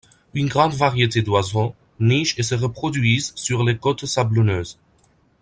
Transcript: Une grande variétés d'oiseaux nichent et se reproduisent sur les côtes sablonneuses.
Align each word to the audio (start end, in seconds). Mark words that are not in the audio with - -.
Une 0.33 0.47
grande 0.47 0.73
variétés 0.73 1.21
d'oiseaux 1.21 1.75
nichent 1.99 2.39
et 2.39 2.41
se 2.41 2.55
reproduisent 2.55 3.33
sur 3.35 3.63
les 3.63 3.77
côtes 3.77 4.07
sablonneuses. 4.07 4.79